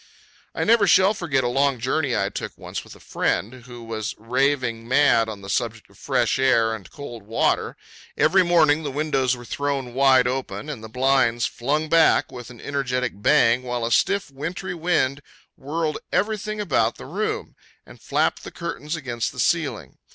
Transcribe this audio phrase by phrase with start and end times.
[0.55, 4.15] I never shall forget a long journey I took once with a friend who was
[4.17, 7.77] raving mad on the subject of fresh air and cold water.
[8.17, 12.59] Every morning the windows were thrown wide open, and the blinds flung back with an
[12.59, 15.21] energetic bang, while a stiff wintry wind
[15.55, 17.55] whirled every thing about the room,
[17.85, 19.99] and flapped the curtains against the ceiling.